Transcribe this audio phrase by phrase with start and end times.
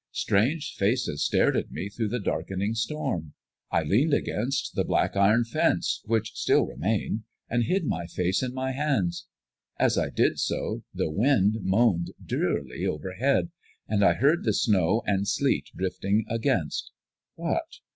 [0.13, 3.33] Strange faces stared at me through the darkening storm.
[3.69, 8.51] I leaned against the black iron fence, which still remained, and hid my face in
[8.51, 9.27] my hands.
[9.77, 13.51] As I did so, the wind moaned drearily overhead,
[13.87, 16.89] and I heard the snow and sleet drifting against
[17.35, 17.67] what?